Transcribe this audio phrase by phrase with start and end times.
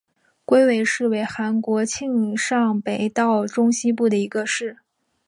[0.45, 4.77] 龟尾市为韩国庆尚北道中西部的一个市。